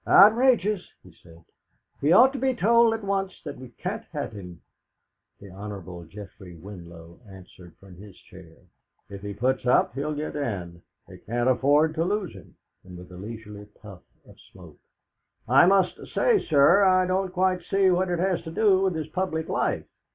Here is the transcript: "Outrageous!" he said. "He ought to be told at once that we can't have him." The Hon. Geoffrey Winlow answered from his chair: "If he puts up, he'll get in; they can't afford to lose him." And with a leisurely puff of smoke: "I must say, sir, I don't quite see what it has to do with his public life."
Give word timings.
"Outrageous!" 0.07 0.89
he 1.03 1.11
said. 1.11 1.43
"He 1.99 2.11
ought 2.11 2.33
to 2.33 2.39
be 2.39 2.55
told 2.55 2.95
at 2.95 3.03
once 3.03 3.39
that 3.43 3.57
we 3.59 3.69
can't 3.69 4.03
have 4.13 4.31
him." 4.31 4.59
The 5.39 5.51
Hon. 5.51 6.07
Geoffrey 6.09 6.55
Winlow 6.55 7.19
answered 7.29 7.75
from 7.75 7.93
his 7.97 8.17
chair: 8.17 8.55
"If 9.09 9.21
he 9.21 9.35
puts 9.35 9.67
up, 9.67 9.93
he'll 9.93 10.15
get 10.15 10.35
in; 10.35 10.81
they 11.07 11.19
can't 11.19 11.47
afford 11.51 11.93
to 11.93 12.03
lose 12.03 12.33
him." 12.33 12.55
And 12.83 12.97
with 12.97 13.11
a 13.11 13.15
leisurely 13.17 13.65
puff 13.65 14.01
of 14.27 14.39
smoke: 14.39 14.79
"I 15.47 15.67
must 15.67 16.07
say, 16.07 16.39
sir, 16.47 16.83
I 16.83 17.05
don't 17.05 17.31
quite 17.31 17.61
see 17.61 17.91
what 17.91 18.09
it 18.09 18.17
has 18.17 18.41
to 18.45 18.51
do 18.51 18.81
with 18.81 18.95
his 18.95 19.05
public 19.09 19.49
life." 19.49 19.85